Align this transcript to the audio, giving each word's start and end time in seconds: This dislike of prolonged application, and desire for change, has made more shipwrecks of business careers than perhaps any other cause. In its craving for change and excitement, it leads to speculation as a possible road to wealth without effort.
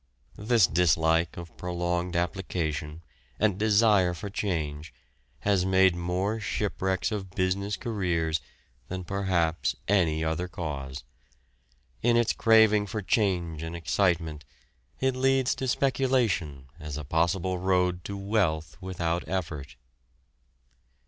This 0.39 0.65
dislike 0.65 1.37
of 1.37 1.55
prolonged 1.57 2.15
application, 2.15 3.03
and 3.39 3.59
desire 3.59 4.15
for 4.15 4.31
change, 4.31 4.91
has 5.41 5.63
made 5.63 5.95
more 5.95 6.39
shipwrecks 6.39 7.11
of 7.11 7.29
business 7.29 7.77
careers 7.77 8.41
than 8.87 9.03
perhaps 9.03 9.75
any 9.87 10.23
other 10.23 10.47
cause. 10.47 11.03
In 12.01 12.17
its 12.17 12.33
craving 12.33 12.87
for 12.87 13.03
change 13.03 13.61
and 13.61 13.75
excitement, 13.75 14.43
it 14.99 15.15
leads 15.15 15.53
to 15.53 15.67
speculation 15.67 16.65
as 16.79 16.97
a 16.97 17.03
possible 17.03 17.59
road 17.59 18.03
to 18.05 18.17
wealth 18.17 18.77
without 18.81 19.23
effort. 19.27 19.75